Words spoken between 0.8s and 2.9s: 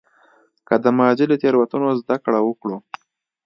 د ماضي له تېروتنو زده کړه وکړه.